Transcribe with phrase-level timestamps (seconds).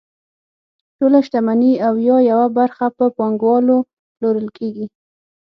[0.97, 3.77] ټوله شتمني او یا یوه برخه په پانګوالو
[4.15, 4.85] پلورل کیږي.